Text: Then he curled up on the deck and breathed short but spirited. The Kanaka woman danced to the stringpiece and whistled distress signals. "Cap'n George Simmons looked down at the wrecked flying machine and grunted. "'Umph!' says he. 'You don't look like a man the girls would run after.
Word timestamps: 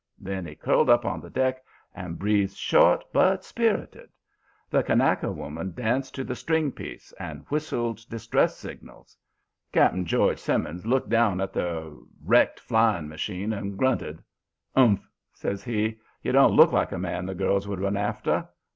Then 0.17 0.47
he 0.47 0.55
curled 0.55 0.89
up 0.89 1.05
on 1.05 1.21
the 1.21 1.29
deck 1.29 1.63
and 1.93 2.17
breathed 2.17 2.57
short 2.57 3.05
but 3.13 3.45
spirited. 3.45 4.09
The 4.67 4.81
Kanaka 4.81 5.31
woman 5.31 5.73
danced 5.75 6.15
to 6.15 6.23
the 6.23 6.33
stringpiece 6.35 7.13
and 7.19 7.45
whistled 7.49 8.09
distress 8.09 8.57
signals. 8.57 9.15
"Cap'n 9.71 10.07
George 10.07 10.39
Simmons 10.39 10.87
looked 10.87 11.09
down 11.09 11.39
at 11.39 11.53
the 11.53 12.03
wrecked 12.25 12.59
flying 12.59 13.09
machine 13.09 13.53
and 13.53 13.77
grunted. 13.77 14.23
"'Umph!' 14.75 15.07
says 15.33 15.63
he. 15.63 15.99
'You 16.23 16.31
don't 16.31 16.55
look 16.55 16.71
like 16.71 16.91
a 16.91 16.97
man 16.97 17.27
the 17.27 17.35
girls 17.35 17.67
would 17.67 17.79
run 17.79 17.95
after. 17.95 18.49